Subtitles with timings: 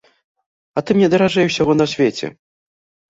[0.79, 2.35] А ты мне даражэй усяго на свеце!